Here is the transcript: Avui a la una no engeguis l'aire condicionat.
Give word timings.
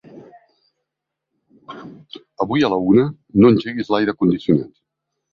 Avui 2.45 2.63
a 2.63 2.71
la 2.75 2.79
una 2.93 3.03
no 3.43 3.51
engeguis 3.53 3.93
l'aire 3.97 4.17
condicionat. 4.23 4.73